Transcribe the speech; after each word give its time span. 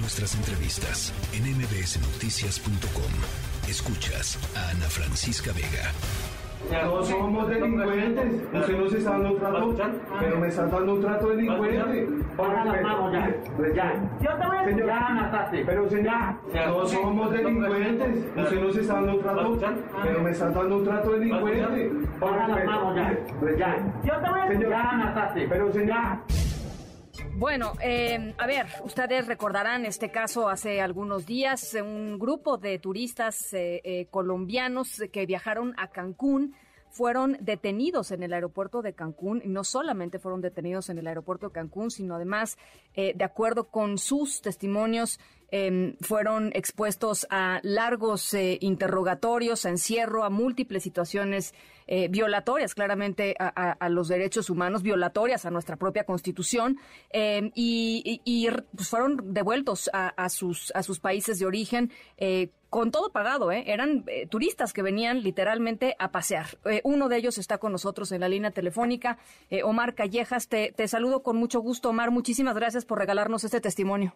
Nuestras 0.00 0.34
entrevistas 0.36 1.12
en 1.34 1.42
mbsnoticias.com. 1.56 3.12
Escuchas 3.68 4.38
a 4.56 4.70
Ana 4.70 4.86
Francisca 4.88 5.50
Vega. 5.52 5.90
No 6.84 7.02
somos 7.02 7.48
delincuentes. 7.48 8.34
Usted 8.52 8.76
nos 8.78 8.92
está 8.92 9.10
dando 9.12 9.30
un 9.32 9.38
trato, 9.38 9.76
pero 10.20 10.38
me 10.40 10.48
están 10.48 10.70
dando 10.70 10.94
un 10.94 11.00
trato 11.00 11.28
delincuente. 11.28 12.08
Manos 12.36 13.12
ya. 13.12 13.34
Ya. 13.74 13.94
Yo 14.20 14.36
te 14.38 14.46
voy 14.46 14.56
a 14.56 14.64
Señor, 14.64 14.86
ya 14.86 15.08
mataste. 15.10 15.64
Pero 15.64 15.88
señor, 15.88 16.14
Ya. 16.52 16.66
no 16.66 16.86
somos 16.86 17.30
delincuentes. 17.32 18.16
Usted 18.36 18.60
nos 18.60 18.76
está 18.76 18.94
dando 18.94 19.12
un 19.14 19.22
trato, 19.22 19.58
pero 20.02 20.22
me 20.22 20.30
están 20.30 20.54
dando 20.54 20.76
un 20.76 20.84
trato 20.84 21.10
delincuente. 21.12 21.90
Manos 22.20 22.96
ya. 22.96 23.56
Ya. 23.56 23.92
Yo 24.04 24.14
te 24.20 24.30
voy 24.30 24.40
a 24.40 24.68
ya 24.70 24.92
mataste. 24.92 25.46
pero 25.48 25.72
señor. 25.72 26.37
Bueno, 27.38 27.74
eh, 27.80 28.34
a 28.36 28.48
ver, 28.48 28.66
ustedes 28.82 29.28
recordarán 29.28 29.86
este 29.86 30.10
caso 30.10 30.48
hace 30.48 30.80
algunos 30.80 31.24
días, 31.24 31.72
un 31.80 32.18
grupo 32.18 32.58
de 32.58 32.80
turistas 32.80 33.54
eh, 33.54 33.80
eh, 33.84 34.08
colombianos 34.10 35.00
que 35.12 35.24
viajaron 35.24 35.72
a 35.78 35.86
Cancún 35.86 36.56
fueron 36.90 37.36
detenidos 37.40 38.10
en 38.10 38.22
el 38.22 38.32
aeropuerto 38.32 38.82
de 38.82 38.94
Cancún 38.94 39.42
no 39.44 39.64
solamente 39.64 40.18
fueron 40.18 40.40
detenidos 40.40 40.88
en 40.88 40.98
el 40.98 41.06
aeropuerto 41.06 41.48
de 41.48 41.52
Cancún, 41.52 41.90
sino 41.90 42.14
además, 42.14 42.58
eh, 42.94 43.12
de 43.14 43.24
acuerdo 43.24 43.68
con 43.68 43.98
sus 43.98 44.40
testimonios, 44.40 45.20
eh, 45.50 45.96
fueron 46.00 46.50
expuestos 46.54 47.26
a 47.30 47.60
largos 47.62 48.34
eh, 48.34 48.58
interrogatorios, 48.60 49.64
a 49.64 49.70
encierro, 49.70 50.24
a 50.24 50.30
múltiples 50.30 50.82
situaciones 50.82 51.54
eh, 51.88 52.06
violatorias 52.08 52.74
claramente 52.74 53.34
a, 53.40 53.48
a- 53.48 53.72
a 53.72 53.88
los 53.88 54.06
derechos 54.06 54.48
humanos, 54.50 54.82
violatorias 54.84 55.44
a 55.46 55.50
nuestra 55.50 55.74
propia 55.76 56.04
constitución, 56.04 56.78
eh, 57.10 57.50
y, 57.54 58.20
y- 58.24 58.46
y, 58.46 58.48
pues, 58.76 58.88
fueron 58.88 59.34
devueltos 59.34 59.90
a, 59.92 60.08
a 60.10 60.28
sus, 60.28 60.70
a 60.76 60.84
sus 60.84 61.00
países 61.00 61.40
de 61.40 61.46
origen. 61.46 61.90
eh, 62.18 62.50
con 62.70 62.90
todo 62.90 63.10
pagado, 63.12 63.50
¿eh? 63.50 63.64
eran 63.68 64.04
eh, 64.08 64.26
turistas 64.26 64.74
que 64.74 64.82
venían 64.82 65.22
literalmente 65.22 65.96
a 65.98 66.10
pasear. 66.10 66.48
Eh, 66.66 66.82
uno 66.84 67.08
de 67.08 67.16
ellos 67.16 67.38
está 67.38 67.56
con 67.56 67.72
nosotros 67.72 68.12
en 68.12 68.20
la 68.20 68.28
línea 68.28 68.50
telefónica, 68.50 69.16
Omar 69.64 69.94
Callejas. 69.94 70.48
Te, 70.48 70.72
te 70.76 70.86
saludo 70.86 71.22
con 71.22 71.36
mucho 71.38 71.60
gusto, 71.60 71.88
Omar. 71.88 72.10
Muchísimas 72.10 72.54
gracias 72.56 72.84
por 72.84 72.98
regalarnos 72.98 73.42
este 73.44 73.62
testimonio. 73.62 74.14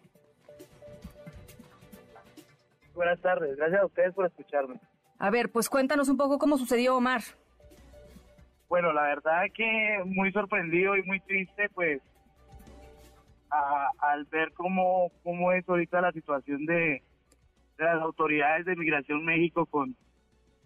Buenas 2.93 3.19
tardes, 3.21 3.57
gracias 3.57 3.81
a 3.81 3.85
ustedes 3.87 4.13
por 4.13 4.27
escucharme. 4.27 4.79
A 5.17 5.31
ver, 5.31 5.51
pues 5.51 5.67
cuéntanos 5.67 6.07
un 6.09 6.17
poco 6.17 6.37
cómo 6.37 6.59
sucedió, 6.59 6.95
Omar. 6.95 7.23
Bueno, 8.73 8.91
la 8.91 9.03
verdad 9.03 9.43
que 9.53 9.99
muy 10.03 10.31
sorprendido 10.31 10.97
y 10.97 11.03
muy 11.03 11.19
triste, 11.19 11.69
pues, 11.75 12.01
a- 13.51 13.89
al 13.99 14.25
ver 14.31 14.51
cómo, 14.53 15.11
cómo 15.21 15.51
es 15.51 15.69
ahorita 15.69 16.01
la 16.01 16.11
situación 16.11 16.65
de, 16.65 17.03
las 17.77 18.01
autoridades 18.01 18.65
de 18.65 18.75
Migración 18.75 19.23
México 19.25 19.67
con, 19.67 19.95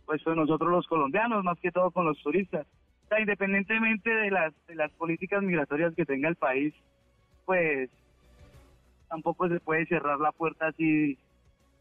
pues, 0.06 0.24
con 0.24 0.38
nosotros 0.38 0.72
los 0.72 0.88
colombianos, 0.88 1.44
más 1.44 1.60
que 1.60 1.70
todo 1.70 1.92
con 1.92 2.06
los 2.06 2.18
turistas. 2.24 2.66
O 2.66 3.08
sea, 3.10 3.20
independientemente 3.20 4.10
de 4.10 4.32
las, 4.32 4.54
de 4.68 4.76
las 4.76 4.90
políticas 4.94 5.44
migratorias 5.44 5.94
que 5.94 6.06
tenga 6.06 6.30
el 6.30 6.38
país, 6.38 6.74
pues, 7.44 7.90
tampoco 9.10 9.50
se 9.50 9.60
puede 9.60 9.86
cerrar 9.86 10.18
la 10.22 10.32
puerta 10.32 10.68
así 10.68 11.20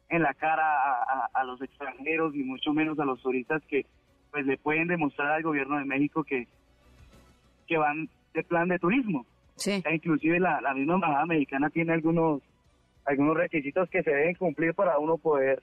en 0.09 0.23
la 0.23 0.35
cara 0.35 0.65
a- 1.05 1.31
a 1.33 1.45
los 1.45 1.63
extranjeros 1.63 2.35
y 2.35 2.43
mucho 2.43 2.73
menos 2.73 2.99
a 2.99 3.05
los 3.05 3.23
turistas 3.23 3.63
que 3.69 3.87
pues 4.37 4.45
le 4.47 4.59
pueden 4.59 4.87
demostrar 4.89 5.33
al 5.33 5.43
gobierno 5.43 5.79
de 5.79 5.87
México 5.87 6.23
que 6.23 6.47
que 7.67 7.79
van 7.79 8.07
de 8.35 8.45
plan 8.45 8.69
de 8.69 8.79
turismo. 8.79 9.25
Sí. 9.57 9.81
Ya 9.83 9.91
inclusive 9.93 10.39
la, 10.39 10.61
la 10.61 10.75
misma 10.75 10.97
embajada 10.97 11.25
mexicana 11.25 11.71
tiene 11.71 11.95
algunos 11.95 12.43
algunos 13.07 13.35
requisitos 13.35 13.89
que 13.89 14.03
se 14.03 14.11
deben 14.11 14.35
cumplir 14.35 14.75
para 14.75 14.99
uno 14.99 15.17
poder 15.17 15.63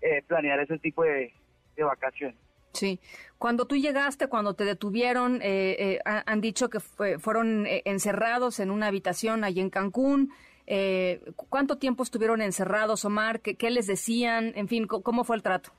eh, 0.00 0.22
planear 0.26 0.60
ese 0.60 0.78
tipo 0.78 1.02
de, 1.04 1.30
de 1.76 1.84
vacaciones. 1.84 2.36
Sí. 2.72 2.98
Cuando 3.36 3.66
tú 3.66 3.76
llegaste, 3.76 4.28
cuando 4.28 4.54
te 4.54 4.64
detuvieron, 4.64 5.42
eh, 5.42 5.76
eh, 5.78 5.98
ha- 6.06 6.22
han 6.24 6.40
dicho 6.40 6.70
que 6.70 6.80
fue- 6.80 7.18
fueron 7.18 7.66
eh, 7.66 7.82
encerrados 7.84 8.60
en 8.60 8.70
una 8.70 8.86
habitación 8.86 9.44
allí 9.44 9.60
en 9.60 9.68
Cancún. 9.68 10.30
Eh, 10.66 11.20
¿cu- 11.36 11.46
¿Cuánto 11.50 11.76
tiempo 11.76 12.02
estuvieron 12.02 12.40
encerrados, 12.40 13.04
Omar? 13.04 13.40
¿Qué, 13.40 13.56
qué 13.56 13.70
les 13.70 13.86
decían? 13.86 14.52
En 14.56 14.68
fin, 14.68 14.86
¿cómo 14.86 15.22
fue 15.24 15.36
el 15.36 15.42
trato? 15.42 15.70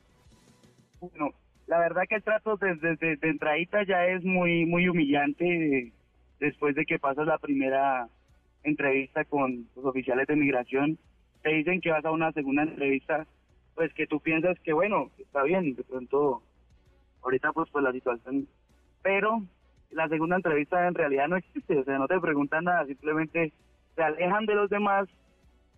Bueno, 0.99 1.31
la 1.67 1.79
verdad 1.79 2.03
que 2.09 2.16
el 2.16 2.23
trato 2.23 2.57
desde 2.57 2.95
de, 2.95 3.17
de 3.17 3.29
entradita 3.29 3.83
ya 3.83 4.05
es 4.05 4.23
muy 4.23 4.66
muy 4.66 4.88
humillante 4.88 5.45
eh, 5.45 5.91
después 6.39 6.75
de 6.75 6.85
que 6.85 6.97
pasas 6.97 7.28
la 7.28 7.38
primera 7.38 8.07
entrevista 8.63 9.25
con 9.25 9.67
los 9.75 9.85
oficiales 9.85 10.27
de 10.27 10.35
migración. 10.35 10.97
Te 11.44 11.50
dicen 11.50 11.81
que 11.81 11.91
vas 11.91 12.03
a 12.06 12.11
una 12.11 12.31
segunda 12.31 12.63
entrevista, 12.63 13.27
pues 13.75 13.94
que 13.94 14.07
tú 14.07 14.19
piensas 14.19 14.59
que 14.61 14.73
bueno, 14.73 15.11
está 15.19 15.44
bien, 15.44 15.75
de 15.75 15.83
pronto 15.83 16.41
ahorita 17.22 17.51
pues 17.51 17.69
pues 17.69 17.83
la 17.83 17.91
situación, 17.91 18.47
pero 19.03 19.44
la 19.91 20.07
segunda 20.07 20.38
entrevista 20.38 20.88
en 20.88 20.95
realidad 20.95 21.27
no 21.27 21.35
existe, 21.35 21.77
o 21.77 21.83
sea, 21.83 21.97
no 21.97 22.07
te 22.07 22.19
preguntan 22.19 22.66
nada, 22.66 22.85
simplemente 22.85 23.53
se 23.95 24.03
alejan 24.03 24.45
de 24.45 24.56
los 24.56 24.69
demás 24.69 25.07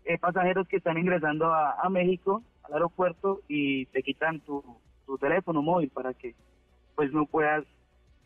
eh, 0.06 0.18
pasajeros 0.18 0.68
que 0.68 0.78
están 0.78 0.98
ingresando 0.98 1.54
a 1.54 1.90
México, 1.90 2.44
al 2.64 2.74
aeropuerto, 2.74 3.42
y 3.48 3.86
te 3.88 4.02
quitan 4.02 4.40
tu, 4.40 4.64
tu 5.10 5.18
teléfono 5.18 5.64
móvil 5.64 5.90
para 5.90 6.14
que 6.14 6.36
pues 6.96 7.12
no 7.12 7.26
puedas 7.26 7.66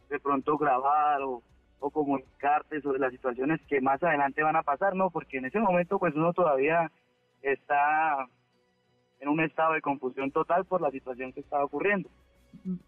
de 0.10 0.20
pronto 0.20 0.58
grabar 0.58 1.22
o, 1.22 1.42
o 1.80 1.90
comunicarte 1.90 2.82
sobre 2.82 3.00
las 3.00 3.12
situaciones 3.14 3.62
que 3.70 3.80
más 3.80 4.04
adelante 4.04 4.44
van 4.44 4.58
a 4.58 4.64
pasar, 4.64 4.94
¿no? 4.94 5.10
Porque 5.10 5.38
en 5.38 5.46
ese 5.46 5.60
momento 5.62 5.98
pues 5.98 6.14
uno 6.14 6.34
todavía 6.34 6.92
está 7.42 8.28
en 9.22 9.30
un 9.30 9.40
estado 9.40 9.76
de 9.76 9.82
confusión 9.82 10.30
total 10.32 10.66
por 10.66 10.82
la 10.82 10.92
situación 10.92 11.32
que 11.32 11.40
estaba 11.40 11.64
ocurriendo. 11.64 12.10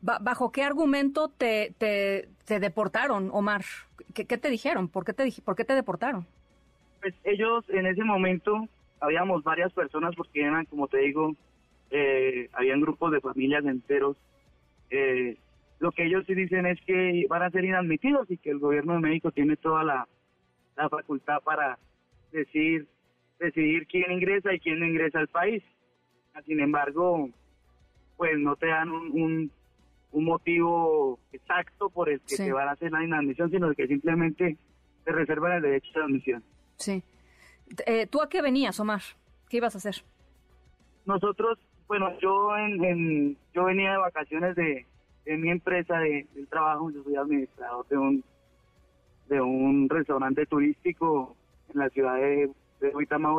Ba- 0.01 0.19
¿Bajo 0.21 0.51
qué 0.51 0.63
argumento 0.63 1.29
te, 1.29 1.73
te, 1.77 2.27
te 2.43 2.59
deportaron, 2.59 3.29
Omar? 3.31 3.61
¿Qué, 4.13 4.25
qué 4.25 4.37
te 4.37 4.49
dijeron? 4.49 4.89
¿Por 4.89 5.05
qué 5.05 5.13
te, 5.13 5.31
¿Por 5.41 5.55
qué 5.55 5.63
te 5.63 5.73
deportaron? 5.73 6.27
Pues 6.99 7.15
ellos 7.23 7.63
en 7.69 7.85
ese 7.85 8.03
momento, 8.03 8.67
habíamos 8.99 9.41
varias 9.43 9.71
personas 9.71 10.13
porque 10.17 10.41
eran, 10.41 10.65
como 10.65 10.89
te 10.89 10.97
digo, 10.97 11.31
eh, 11.97 12.49
habían 12.53 12.81
grupos 12.81 13.11
de 13.11 13.21
familias 13.21 13.63
enteros. 13.65 14.17
Eh, 14.89 15.37
lo 15.79 15.91
que 15.91 16.05
ellos 16.05 16.25
sí 16.27 16.33
dicen 16.35 16.65
es 16.65 16.79
que 16.85 17.25
van 17.29 17.43
a 17.43 17.49
ser 17.51 17.63
inadmitidos 17.65 18.29
y 18.29 18.37
que 18.37 18.49
el 18.51 18.59
gobierno 18.59 18.93
de 18.93 18.99
México 18.99 19.31
tiene 19.31 19.55
toda 19.57 19.83
la, 19.83 20.07
la 20.77 20.89
facultad 20.89 21.39
para 21.43 21.77
decir, 22.31 22.87
decidir 23.39 23.87
quién 23.87 24.11
ingresa 24.11 24.53
y 24.53 24.59
quién 24.59 24.79
no 24.79 24.85
ingresa 24.85 25.19
al 25.19 25.27
país. 25.27 25.63
Sin 26.45 26.59
embargo, 26.59 27.29
pues 28.17 28.37
no 28.39 28.55
te 28.57 28.67
dan 28.67 28.89
un, 28.89 29.11
un, 29.21 29.51
un 30.11 30.23
motivo 30.25 31.19
exacto 31.31 31.89
por 31.89 32.09
el 32.09 32.19
que 32.21 32.35
Sí. 32.35 32.43
te 32.45 32.51
van 32.53 32.67
a 32.67 32.71
hacer 32.71 32.91
la 32.91 33.03
inadmisión, 33.03 33.49
sino 33.51 33.73
que 33.73 33.87
simplemente 33.87 34.57
te 35.05 35.11
reservan 35.11 35.53
el 35.53 35.61
derecho 35.61 35.91
de 35.99 36.03
admisión. 36.05 36.43
Sí. 36.77 37.01
Eh, 37.85 38.07
¿Tú 38.07 38.21
a 38.21 38.27
qué 38.29 38.41
venías, 38.41 38.79
Omar? 38.79 39.01
¿Qué 39.49 39.57
ibas 39.57 39.75
a 39.75 39.77
hacer? 39.77 40.03
Nosotros, 41.05 41.59
bueno, 41.87 42.17
yo 42.19 42.57
en, 42.57 42.83
en- 42.83 43.37
yo 43.53 43.65
venía 43.65 43.91
de 43.91 43.97
vacaciones 43.97 44.55
de, 44.55 44.85
mi 45.37 45.49
empresa 45.49 45.99
de, 45.99 46.27
trabajo, 46.49 46.91
yo 46.91 47.03
soy 47.03 47.15
administrador 47.15 47.87
de 47.87 47.97
un 47.97 48.23
de 49.27 49.41
un 49.41 49.89
restaurante 49.89 50.45
turístico 50.45 51.35
en 51.73 51.79
la 51.79 51.89
ciudad 51.89 52.15
de, 52.15 52.51
de 52.79 52.89
Huitama. 52.95 53.33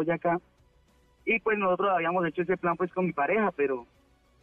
Y 1.25 1.39
pues 1.41 1.59
nosotros 1.59 1.91
habíamos 1.95 2.27
hecho 2.27 2.43
ese 2.43 2.57
plan 2.57 2.77
pues 2.77 2.93
con 2.93 3.07
mi 3.07 3.13
pareja, 3.13 3.53
pero 3.53 3.87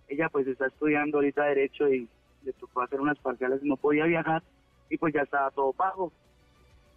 ella 0.07 0.29
pues 0.29 0.47
está 0.47 0.67
estudiando 0.67 1.17
ahorita 1.17 1.43
derecho 1.43 1.89
y 1.89 2.07
le 2.43 2.53
tocó 2.53 2.81
hacer 2.81 3.01
unas 3.01 3.17
parciales, 3.19 3.61
no 3.63 3.75
podía 3.77 4.05
viajar 4.05 4.41
y 4.89 4.97
pues 4.97 5.13
ya 5.13 5.21
estaba 5.21 5.51
todo 5.51 5.73
pago. 5.73 6.11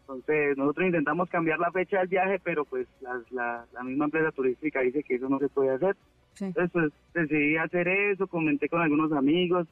Entonces 0.02 0.56
nosotros 0.56 0.86
intentamos 0.86 1.28
cambiar 1.28 1.58
la 1.58 1.72
fecha 1.72 1.98
del 1.98 2.08
viaje, 2.08 2.38
pero 2.42 2.64
pues 2.64 2.86
la, 3.00 3.20
la, 3.30 3.66
la 3.72 3.82
misma 3.82 4.04
empresa 4.06 4.30
turística 4.30 4.80
dice 4.80 5.02
que 5.02 5.16
eso 5.16 5.28
no 5.28 5.38
se 5.40 5.48
puede 5.48 5.70
hacer. 5.70 5.96
Sí. 6.36 6.44
Entonces 6.44 6.70
pues 6.72 6.92
decidí 7.14 7.56
hacer 7.56 7.88
eso, 7.88 8.26
comenté 8.28 8.68
con 8.68 8.80
algunos 8.80 9.10
amigos 9.12 9.66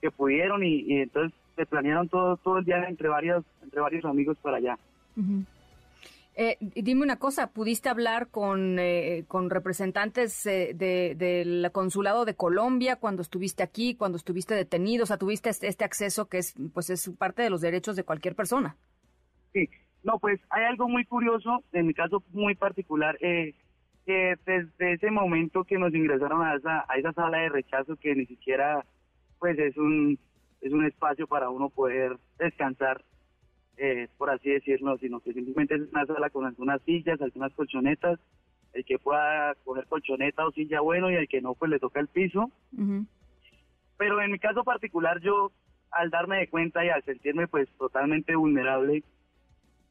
que 0.00 0.10
pudieron 0.10 0.62
y, 0.62 0.82
y 0.82 1.00
entonces 1.00 1.36
se 1.56 1.66
planearon 1.66 2.08
todo 2.08 2.36
todo 2.36 2.58
el 2.58 2.64
viaje 2.64 2.88
entre 2.88 3.08
varios 3.08 3.44
entre 3.62 3.80
varios 3.80 4.04
amigos 4.04 4.36
para 4.42 4.58
allá. 4.58 4.78
Eh, 6.38 6.58
dime 6.60 7.02
una 7.02 7.16
cosa, 7.18 7.50
¿pudiste 7.50 7.88
hablar 7.88 8.28
con, 8.28 8.78
eh, 8.78 9.24
con 9.26 9.48
representantes 9.48 10.44
eh, 10.44 10.72
de- 10.74 11.14
del 11.16 11.70
consulado 11.72 12.26
de 12.26 12.34
Colombia 12.34 12.96
cuando 12.96 13.22
estuviste 13.22 13.62
aquí, 13.62 13.94
cuando 13.94 14.18
estuviste 14.18 14.54
detenido? 14.54 15.04
O 15.04 15.06
sea, 15.06 15.16
tuviste 15.16 15.48
este, 15.48 15.66
este 15.68 15.84
acceso 15.86 16.28
que 16.28 16.36
es, 16.38 16.54
pues 16.74 16.90
es 16.90 17.08
parte 17.16 17.40
de 17.42 17.48
los 17.48 17.62
derechos 17.62 17.96
de 17.96 18.04
cualquier 18.04 18.34
persona. 18.34 18.76
Sí, 19.54 19.66
no, 20.04 20.18
pues 20.18 20.38
hay 20.50 20.64
algo 20.64 20.90
muy 20.90 21.06
curioso, 21.06 21.64
en 21.72 21.86
mi 21.86 21.94
caso 21.94 22.22
muy 22.34 22.54
particular, 22.54 23.16
eh, 23.22 23.54
que 24.06 24.36
desde 24.46 24.92
ese 24.92 25.10
momento 25.10 25.64
que 25.64 25.78
nos 25.78 25.92
ingresaron 25.92 26.40
a 26.40 26.54
esa, 26.54 26.86
a 26.88 26.96
esa 26.96 27.12
sala 27.12 27.38
de 27.38 27.48
rechazo, 27.48 27.96
que 27.96 28.14
ni 28.14 28.24
siquiera 28.24 28.86
pues 29.40 29.58
es 29.58 29.76
un, 29.76 30.16
es 30.60 30.72
un 30.72 30.86
espacio 30.86 31.26
para 31.26 31.50
uno 31.50 31.68
poder 31.68 32.16
descansar, 32.38 33.02
eh, 33.76 34.08
por 34.16 34.30
así 34.30 34.48
decirlo, 34.48 34.96
sino 34.98 35.18
que 35.20 35.32
simplemente 35.32 35.74
es 35.74 35.90
una 35.90 36.06
sala 36.06 36.30
con 36.30 36.46
algunas 36.46 36.80
sillas, 36.82 37.20
algunas 37.20 37.52
colchonetas, 37.54 38.20
el 38.74 38.84
que 38.84 38.98
pueda 38.98 39.54
coger 39.64 39.86
colchoneta 39.86 40.46
o 40.46 40.52
silla 40.52 40.80
bueno 40.80 41.10
y 41.10 41.16
el 41.16 41.28
que 41.28 41.42
no 41.42 41.54
pues 41.54 41.70
le 41.70 41.80
toca 41.80 41.98
el 41.98 42.06
piso. 42.06 42.50
Pero 43.98 44.22
en 44.22 44.30
mi 44.30 44.38
caso 44.38 44.62
particular 44.62 45.20
yo 45.20 45.50
al 45.90 46.10
darme 46.10 46.38
de 46.38 46.48
cuenta 46.48 46.84
y 46.84 46.90
al 46.90 47.02
sentirme 47.02 47.48
pues 47.48 47.68
totalmente 47.76 48.36
vulnerable, 48.36 49.02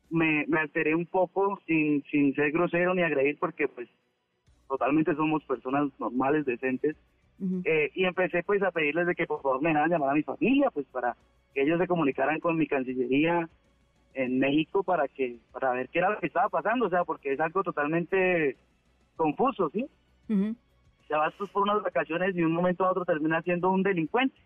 me, 0.09 0.45
me 0.47 0.59
alteré 0.59 0.95
un 0.95 1.05
poco 1.05 1.59
sin, 1.67 2.03
sin 2.03 2.33
ser 2.33 2.51
grosero 2.51 2.93
ni 2.93 3.01
agredir 3.01 3.37
porque 3.39 3.67
pues 3.67 3.89
totalmente 4.67 5.15
somos 5.15 5.43
personas 5.43 5.89
normales, 5.99 6.45
decentes. 6.45 6.95
Eh, 7.65 7.91
y 7.93 8.05
empecé 8.05 8.43
pues 8.43 8.63
a 8.63 8.71
pedirles 8.71 9.07
de 9.07 9.13
que 9.13 9.27
por 9.27 9.41
favor 9.41 9.61
me 9.61 9.67
dejaran 9.69 9.89
llamar 9.89 10.11
a 10.11 10.13
mi 10.13 10.23
familia 10.23 10.71
pues 10.71 10.85
para 10.85 11.17
que 11.53 11.63
ellos 11.63 11.77
se 11.79 11.87
comunicaran 11.87 12.39
con 12.39 12.55
mi 12.55 12.65
cancillería 12.65 13.49
en 14.13 14.39
México 14.39 14.83
para 14.83 15.09
que 15.09 15.37
para 15.51 15.71
ver 15.71 15.89
qué 15.89 15.99
era 15.99 16.11
lo 16.11 16.19
que 16.19 16.27
estaba 16.27 16.47
pasando, 16.49 16.85
o 16.85 16.89
sea, 16.89 17.03
porque 17.03 17.33
es 17.33 17.39
algo 17.39 17.61
totalmente 17.63 18.55
confuso, 19.17 19.69
¿sí? 19.69 19.85
Ya 21.09 21.17
vas 21.17 21.33
tú 21.35 21.47
por 21.47 21.63
unas 21.63 21.83
vacaciones 21.83 22.29
y 22.33 22.39
de 22.39 22.45
un 22.45 22.53
momento 22.53 22.85
a 22.85 22.91
otro 22.91 23.05
termina 23.05 23.41
siendo 23.41 23.69
un 23.69 23.83
delincuente, 23.83 24.37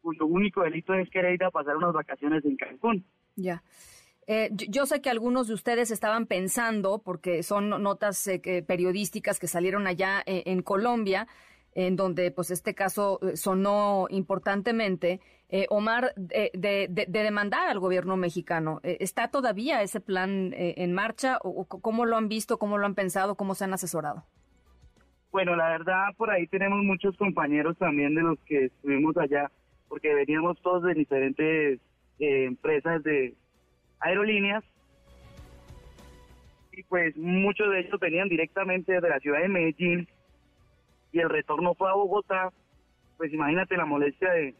cuyo 0.00 0.26
único 0.26 0.62
delito 0.62 0.94
es 0.94 1.08
querer 1.10 1.34
ir 1.34 1.44
a 1.44 1.50
pasar 1.50 1.76
unas 1.76 1.92
vacaciones 1.92 2.44
en 2.44 2.56
Cancún. 2.56 3.04
Ya. 3.36 3.62
Eh, 4.26 4.50
yo, 4.52 4.86
sé 4.86 5.00
que 5.00 5.10
algunos 5.10 5.48
de 5.48 5.54
ustedes 5.54 5.90
estaban 5.90 6.26
pensando, 6.26 7.02
porque 7.04 7.42
son 7.42 7.70
notas 7.70 8.26
eh, 8.28 8.64
periodísticas 8.66 9.40
que 9.40 9.48
salieron 9.48 9.86
allá 9.86 10.22
eh, 10.26 10.44
en 10.46 10.62
Colombia, 10.62 11.26
en 11.74 11.96
donde 11.96 12.30
pues 12.30 12.50
este 12.50 12.74
caso 12.74 13.18
sonó 13.34 14.06
importantemente, 14.10 15.20
Omar, 15.68 16.12
de, 16.16 16.88
demandar 17.08 17.68
al 17.68 17.78
gobierno 17.78 18.16
mexicano. 18.16 18.80
¿Está 18.82 19.28
todavía 19.28 19.82
ese 19.82 20.00
plan 20.00 20.52
en 20.54 20.92
marcha? 20.92 21.38
¿O 21.42 21.64
cómo 21.64 22.04
lo 22.04 22.16
han 22.16 22.28
visto, 22.28 22.58
cómo 22.58 22.76
lo 22.76 22.84
han 22.84 22.94
pensado, 22.94 23.36
cómo 23.36 23.54
se 23.54 23.64
han 23.64 23.72
asesorado? 23.72 24.24
Bueno, 25.30 25.56
la 25.56 25.68
verdad, 25.68 26.08
por 26.18 26.30
ahí 26.30 26.46
tenemos 26.46 26.82
muchos 26.82 27.16
compañeros 27.16 27.76
también 27.78 28.14
de 28.14 28.22
los 28.22 28.38
que 28.40 28.66
estuvimos 28.66 29.16
allá, 29.16 29.50
porque 29.88 30.14
veníamos 30.14 30.60
todos 30.60 30.82
de 30.82 30.94
diferentes 30.94 31.80
empresas 32.18 33.02
de 33.02 33.34
aerolíneas 34.02 34.64
y 36.72 36.82
pues 36.84 37.16
muchos 37.16 37.70
de 37.70 37.80
ellos 37.80 38.00
venían 38.00 38.28
directamente 38.28 39.00
de 39.00 39.08
la 39.08 39.20
ciudad 39.20 39.40
de 39.40 39.48
Medellín 39.48 40.08
y 41.12 41.20
el 41.20 41.28
retorno 41.28 41.74
fue 41.74 41.90
a 41.90 41.94
Bogotá, 41.94 42.50
pues 43.18 43.32
imagínate 43.32 43.76
la 43.76 43.84
molestia 43.84 44.30
de, 44.32 44.54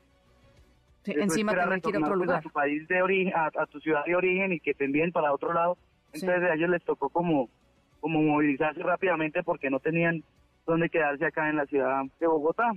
encima 1.06 1.54
tener 1.54 1.80
que 1.80 1.88
ir 1.88 1.96
a 1.96 1.98
otro 2.00 2.10
pues, 2.10 2.20
lugar. 2.20 2.38
a 2.38 2.42
tu 2.42 2.50
país 2.50 2.86
de 2.88 3.02
origen, 3.02 3.32
a, 3.34 3.66
tu 3.66 3.80
ciudad 3.80 4.04
de 4.04 4.14
origen 4.14 4.52
y 4.52 4.60
que 4.60 4.74
te 4.74 4.84
envíen 4.84 5.10
para 5.10 5.32
otro 5.32 5.52
lado. 5.54 5.78
Entonces 6.12 6.42
a 6.50 6.54
ellos 6.54 6.68
les 6.68 6.84
tocó 6.84 7.08
como, 7.08 7.48
como 8.00 8.20
movilizarse 8.20 8.82
rápidamente 8.82 9.42
porque 9.42 9.70
no 9.70 9.80
tenían 9.80 10.22
dónde 10.66 10.90
quedarse 10.90 11.24
acá 11.24 11.48
en 11.48 11.56
la 11.56 11.66
ciudad 11.66 12.02
de 12.20 12.26
Bogotá. 12.26 12.72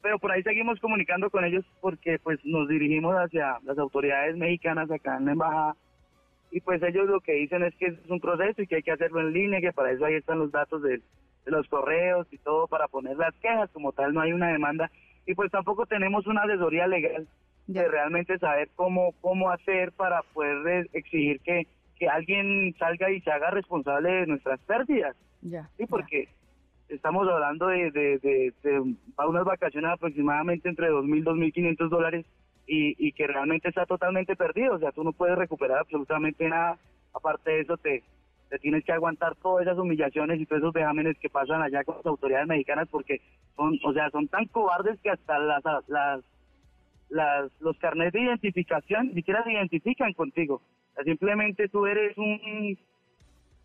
Pero 0.00 0.18
por 0.20 0.30
ahí 0.30 0.42
seguimos 0.44 0.78
comunicando 0.78 1.28
con 1.28 1.44
ellos 1.44 1.64
porque 1.80 2.20
pues 2.20 2.38
nos 2.44 2.68
dirigimos 2.68 3.14
hacia 3.16 3.58
las 3.64 3.76
autoridades 3.76 4.36
mexicanas 4.36 4.90
acá 4.90 5.16
en 5.16 5.26
la 5.26 5.32
embajada 5.32 5.76
y 6.50 6.60
pues 6.60 6.82
ellos 6.82 7.08
lo 7.08 7.20
que 7.20 7.32
dicen 7.32 7.62
es 7.62 7.74
que 7.76 7.86
es 7.86 7.94
un 8.08 8.20
proceso 8.20 8.62
y 8.62 8.66
que 8.66 8.76
hay 8.76 8.82
que 8.82 8.92
hacerlo 8.92 9.20
en 9.20 9.32
línea, 9.32 9.60
que 9.60 9.72
para 9.72 9.92
eso 9.92 10.04
ahí 10.04 10.14
están 10.14 10.38
los 10.38 10.50
datos 10.50 10.82
de, 10.82 11.00
los 11.46 11.66
correos 11.68 12.26
y 12.30 12.38
todo 12.38 12.68
para 12.68 12.86
poner 12.86 13.16
las 13.16 13.34
quejas, 13.36 13.70
como 13.72 13.92
tal 13.92 14.12
no 14.12 14.20
hay 14.20 14.32
una 14.32 14.52
demanda 14.52 14.90
y 15.26 15.34
pues 15.34 15.50
tampoco 15.50 15.86
tenemos 15.86 16.26
una 16.26 16.42
asesoría 16.42 16.86
legal 16.86 17.26
de 17.66 17.88
realmente 17.88 18.38
saber 18.38 18.68
cómo 18.76 19.14
cómo 19.20 19.50
hacer 19.50 19.90
para 19.92 20.22
poder 20.34 20.88
exigir 20.92 21.40
que, 21.40 21.66
que 21.98 22.08
alguien 22.08 22.74
salga 22.78 23.10
y 23.10 23.20
se 23.20 23.30
haga 23.30 23.50
responsable 23.50 24.10
de 24.10 24.26
nuestras 24.26 24.60
pérdidas. 24.60 25.16
Ya. 25.42 25.68
Sí, 25.76 25.86
porque 25.86 26.28
estamos 26.88 27.28
hablando 27.28 27.68
de, 27.68 27.90
de, 27.90 28.18
de, 28.18 28.52
de 28.62 28.80
unas 28.80 29.44
vacaciones 29.44 29.90
aproximadamente 29.90 30.68
entre 30.68 30.90
2.000 30.90 31.18
y 31.18 31.22
2.500 31.22 31.88
dólares 31.88 32.26
y, 32.72 33.12
que 33.12 33.26
realmente 33.26 33.68
está 33.68 33.84
totalmente 33.84 34.36
perdido. 34.36 34.76
O 34.76 34.78
sea, 34.78 34.92
tú 34.92 35.02
no 35.02 35.12
puedes 35.12 35.36
recuperar 35.36 35.78
absolutamente 35.78 36.48
nada. 36.48 36.78
Aparte 37.12 37.50
de 37.50 37.60
eso, 37.62 37.76
te, 37.76 38.04
te 38.48 38.58
tienes 38.60 38.84
que 38.84 38.92
aguantar 38.92 39.34
todas 39.36 39.66
esas 39.66 39.76
humillaciones 39.76 40.40
y 40.40 40.46
todos 40.46 40.62
esos 40.62 40.72
vejámenes 40.72 41.18
que 41.18 41.28
pasan 41.28 41.62
allá 41.62 41.82
con 41.82 41.96
las 41.96 42.06
autoridades 42.06 42.46
mexicanas 42.46 42.88
porque 42.88 43.20
son, 43.56 43.76
o 43.84 43.92
sea, 43.92 44.08
son 44.10 44.28
tan 44.28 44.46
cobardes 44.46 45.00
que 45.00 45.10
hasta 45.10 45.38
las, 45.40 45.64
las, 45.88 46.24
las 47.08 47.60
los 47.60 47.76
carnets 47.78 48.12
de 48.12 48.20
identificación 48.20 49.08
ni 49.08 49.14
siquiera 49.14 49.42
se 49.42 49.52
identifican 49.52 50.12
contigo. 50.12 50.62
simplemente 51.04 51.68
tú 51.68 51.86
eres 51.86 52.16
un, 52.16 52.78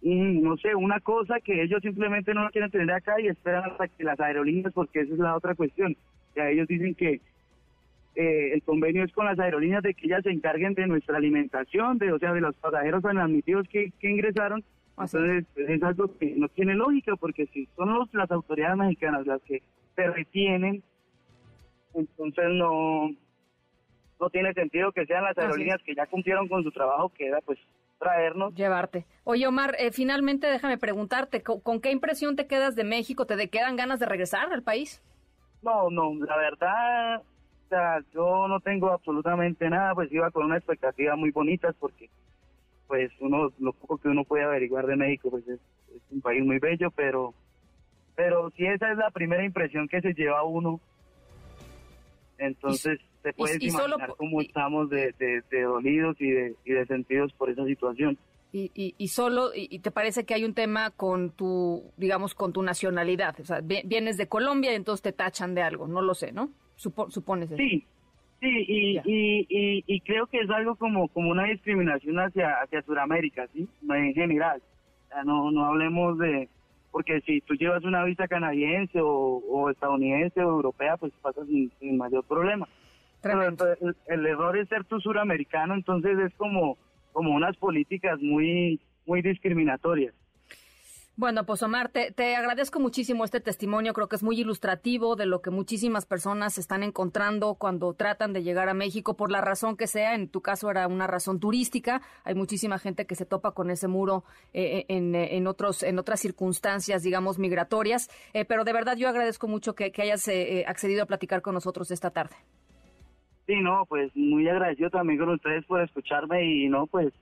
no 0.01 0.57
sé, 0.57 0.73
una 0.73 0.99
cosa 0.99 1.39
que 1.41 1.61
ellos 1.61 1.79
simplemente 1.83 2.33
no 2.33 2.49
quieren 2.49 2.71
tener 2.71 2.91
acá 2.91 3.21
y 3.21 3.27
esperan 3.27 3.69
hasta 3.69 3.87
que 3.87 4.03
las 4.03 4.19
aerolíneas, 4.19 4.73
porque 4.73 5.01
esa 5.01 5.13
es 5.13 5.19
la 5.19 5.35
otra 5.35 5.53
cuestión. 5.53 5.95
O 6.31 6.33
sea, 6.33 6.49
ellos 6.49 6.67
dicen 6.67 6.95
que 6.95 7.21
eh, 8.15 8.53
el 8.53 8.63
convenio 8.63 9.03
es 9.03 9.11
con 9.11 9.25
las 9.25 9.39
aerolíneas 9.39 9.83
de 9.83 9.93
que 9.93 10.07
ellas 10.07 10.23
se 10.23 10.31
encarguen 10.31 10.73
de 10.73 10.87
nuestra 10.87 11.17
alimentación, 11.17 11.97
de 11.97 12.11
o 12.11 12.19
sea, 12.19 12.33
de 12.33 12.41
los 12.41 12.55
pasajeros 12.55 13.03
admitidos 13.03 13.67
que, 13.67 13.91
que 13.99 14.09
ingresaron. 14.09 14.63
Entonces, 14.97 15.45
pues, 15.53 15.69
es 15.69 15.83
algo 15.83 16.17
que 16.17 16.33
no 16.37 16.47
tiene 16.49 16.75
lógica, 16.75 17.15
porque 17.17 17.47
si 17.47 17.67
son 17.75 17.93
los, 17.93 18.13
las 18.13 18.31
autoridades 18.31 18.77
mexicanas 18.77 19.27
las 19.27 19.41
que 19.41 19.61
se 19.95 20.07
retienen, 20.07 20.83
entonces 21.93 22.45
no, 22.51 23.09
no 24.19 24.29
tiene 24.29 24.53
sentido 24.53 24.91
que 24.91 25.05
sean 25.05 25.23
las 25.23 25.37
aerolíneas 25.37 25.81
que 25.83 25.95
ya 25.95 26.05
cumplieron 26.05 26.47
con 26.47 26.63
su 26.63 26.71
trabajo, 26.71 27.09
que 27.09 27.27
era 27.27 27.41
pues 27.41 27.59
traernos. 27.99 28.53
Llevarte. 28.55 29.05
Oye, 29.23 29.47
Omar, 29.47 29.75
eh, 29.79 29.91
finalmente 29.91 30.47
déjame 30.47 30.77
preguntarte, 30.77 31.43
¿con, 31.43 31.81
qué 31.81 31.91
impresión 31.91 32.35
te 32.35 32.47
quedas 32.47 32.75
de 32.75 32.83
México? 32.83 33.25
¿Te 33.25 33.49
quedan 33.49 33.75
ganas 33.75 33.99
de 33.99 34.05
regresar 34.05 34.51
al 34.51 34.63
país? 34.63 35.01
No, 35.61 35.89
no, 35.89 36.13
la 36.25 36.37
verdad, 36.37 37.23
sea, 37.75 37.99
yo 38.13 38.47
no 38.47 38.59
tengo 38.59 38.91
absolutamente 38.91 39.69
nada, 39.69 39.93
pues 39.93 40.11
iba 40.11 40.31
con 40.31 40.45
una 40.45 40.57
expectativa 40.57 41.15
muy 41.15 41.31
bonita 41.31 41.73
porque 41.79 42.09
pues 42.87 43.11
uno 43.19 43.51
lo 43.59 43.73
poco 43.73 43.97
que 43.97 44.09
uno 44.09 44.23
puede 44.23 44.43
averiguar 44.43 44.85
de 44.85 44.95
México 44.95 45.29
pues 45.29 45.47
es, 45.47 45.59
un 46.11 46.21
país 46.21 46.43
muy 46.43 46.59
bello, 46.59 46.91
pero 46.91 47.33
pero 48.15 48.49
si 48.51 48.65
esa 48.65 48.91
es 48.91 48.97
la 48.97 49.11
primera 49.11 49.43
impresión 49.43 49.87
que 49.87 50.01
se 50.01 50.13
lleva 50.13 50.43
uno, 50.43 50.79
entonces 52.37 52.99
te 53.21 53.33
puedes 53.33 53.61
imaginar 53.61 54.13
cómo 54.17 54.41
estamos 54.41 54.89
de, 54.89 55.13
de, 55.17 55.61
dolidos 55.61 56.15
y 56.19 56.29
de, 56.29 56.55
y 56.63 56.71
de 56.71 56.85
sentidos 56.85 57.33
por 57.33 57.49
esa 57.49 57.65
situación. 57.65 58.17
Y, 58.53 58.71
y, 58.73 58.95
y, 58.97 59.09
solo, 59.09 59.51
y, 59.53 59.79
te 59.79 59.91
parece 59.91 60.25
que 60.25 60.33
hay 60.33 60.45
un 60.45 60.53
tema 60.53 60.91
con 60.91 61.31
tu, 61.31 61.91
digamos, 61.97 62.35
con 62.35 62.53
tu 62.53 62.63
nacionalidad. 62.63 63.37
O 63.41 63.43
sea, 63.43 63.59
vienes 63.61 64.15
de 64.15 64.29
Colombia 64.29 64.71
y 64.71 64.75
entonces 64.75 65.01
te 65.01 65.11
tachan 65.11 65.55
de 65.55 65.61
algo, 65.61 65.87
no 65.87 66.01
lo 66.01 66.13
sé, 66.13 66.31
¿no? 66.31 66.51
Supones 66.75 67.51
eso. 67.51 67.57
Sí, 67.57 67.85
sí, 68.39 68.65
y, 68.67 68.97
y, 69.05 69.83
y, 69.87 69.99
creo 70.01 70.27
que 70.27 70.39
es 70.39 70.49
algo 70.49 70.75
como, 70.75 71.07
como 71.09 71.31
una 71.31 71.45
discriminación 71.45 72.17
hacia, 72.19 72.51
hacia 72.61 72.81
Sudamérica, 72.81 73.47
¿sí? 73.53 73.67
En 73.89 74.13
general. 74.13 74.61
no, 75.25 75.51
no 75.51 75.65
hablemos 75.65 76.17
de... 76.17 76.49
Porque 76.91 77.19
si 77.21 77.41
tú 77.41 77.55
llevas 77.55 77.83
una 77.83 78.05
visa 78.05 78.27
canadiense 78.27 78.99
o, 79.01 79.69
estadounidense 79.69 80.41
o 80.41 80.49
europea, 80.49 80.95
pues 80.95 81.11
pasas 81.21 81.45
sin, 81.47 81.97
mayor 81.97 82.23
problema. 82.23 82.69
Pero 83.21 83.43
el, 83.43 83.95
el, 84.07 84.25
error 84.25 84.57
es 84.57 84.69
ser 84.69 84.85
tú 84.85 85.01
suramericano, 85.01 85.73
entonces 85.73 86.17
es 86.19 86.33
como, 86.35 86.77
como 87.11 87.31
unas 87.31 87.57
políticas 87.57 88.21
muy, 88.21 88.79
muy 89.05 89.21
discriminatorias. 89.21 90.13
Bueno, 91.17 91.45
pues 91.45 91.63
Omar, 91.63 91.87
te, 91.87 92.35
agradezco 92.35 92.81
muchísimo 92.81 93.23
este 93.23 93.39
testimonio. 93.39 93.93
Creo 93.93 94.09
que 94.09 94.17
es 94.17 94.23
muy 94.23 94.37
ilustrativo 94.37 95.15
de 95.15 95.25
lo 95.25 95.41
que 95.41 95.49
muchísimas 95.49 96.05
personas 96.05 96.57
están 96.57 96.83
encontrando 96.83 97.55
cuando 97.55 97.93
tratan 97.93 98.33
de 98.33 98.43
llegar 98.43 98.67
a 98.67 98.73
México, 98.73 99.15
por 99.15 99.31
la 99.31 99.39
razón 99.39 99.77
que 99.77 99.87
sea. 99.87 100.13
En 100.13 100.27
tu 100.27 100.41
caso 100.41 100.69
era 100.69 100.89
una 100.89 101.07
razón 101.07 101.39
turística. 101.39 102.01
Hay 102.25 102.35
muchísima 102.35 102.79
gente 102.79 103.05
que 103.05 103.15
se 103.15 103.25
topa 103.25 103.53
con 103.53 103.69
ese 103.69 103.87
muro 103.87 104.25
eh, 104.51 104.85
eh, 104.89 104.97
eh, 104.97 105.27
en, 105.37 105.47
otros, 105.47 105.83
en 105.83 105.99
otras 105.99 106.19
circunstancias, 106.19 107.01
digamos, 107.01 107.39
migratorias. 107.39 108.09
pero 108.49 108.65
de 108.65 108.73
verdad 108.73 108.97
yo 108.97 109.07
agradezco 109.07 109.47
mucho 109.47 109.73
que, 109.73 109.93
que 109.93 110.01
hayas 110.01 110.29
accedido 110.67 111.03
a 111.03 111.05
platicar 111.05 111.41
con 111.41 111.53
nosotros 111.53 111.91
esta 111.91 112.11
tarde. 112.11 112.35
Sí, 113.47 113.61
no, 113.61 113.85
pues 113.87 114.13
muy 114.15 114.49
agradecido 114.49 114.89
también 114.89 115.19
con 115.19 115.29
ustedes 115.29 115.63
por 115.65 115.81
escucharme 115.81 116.43
y 116.43 116.67
no, 116.67 116.87
pues 116.87 117.13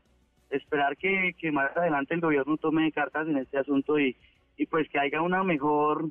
esperar 0.49 0.97
que, 0.97 1.35
que 1.39 1.51
más 1.51 1.75
adelante 1.75 2.13
el 2.13 2.21
gobierno 2.21 2.57
tome 2.57 2.91
cartas 2.91 3.27
en 3.27 3.37
este 3.37 3.57
asunto 3.57 3.99
y, 3.99 4.15
y 4.57 4.65
pues 4.67 4.87
que 4.89 4.99
haya 4.99 5.21
una 5.21 5.43
mejor 5.43 6.09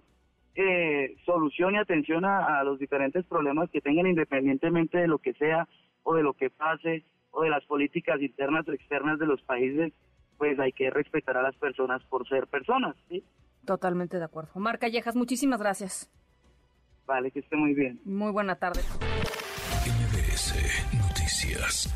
eh, 0.55 1.17
solución 1.25 1.75
y 1.75 1.79
atención 1.79 2.25
a, 2.25 2.62
los 2.65 2.79
diferentes 2.79 3.25
problemas 3.27 3.71
que 3.71 3.81
tengan 3.81 4.07
independientemente 4.07 4.99
de 4.99 5.09
lo 5.09 5.19
que 5.19 5.33
sea 5.35 5.67
o 6.03 6.15
de 6.15 6.23
lo 6.23 6.35
que 6.35 6.51
pase 6.51 7.05
o 7.31 7.43
de 7.43 7.51
las 7.51 7.65
políticas 7.65 8.21
internas 8.21 8.69
o 8.69 8.73
externas 8.73 9.19
de 9.19 9.27
los 9.27 9.41
países, 9.43 9.93
pues 10.37 10.59
hay 10.59 10.73
que 10.73 10.91
respetar 10.91 11.37
a 11.39 11.43
las 11.43 11.57
personas 11.57 12.03
por 12.05 12.29
ser 12.29 12.47
personas, 12.49 12.95
¿sí? 13.09 13.25
Totalmente 13.65 14.19
de 14.19 14.25
acuerdo. 14.25 14.51
Omar 14.55 14.79
Callejas, 14.79 15.17
muchísimas 15.17 15.61
gracias. 15.61 16.11
Vale, 17.07 17.31
que 17.31 17.39
esté 17.41 17.57
muy 17.57 17.75
bien. 17.75 18.01
Muy 18.05 18.33
buena 18.33 18.57
tarde. 18.57 18.81
Noticias. 20.93 21.89